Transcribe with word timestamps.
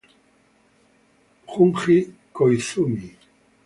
Junji 1.51 1.97
Koizumi 2.35 3.07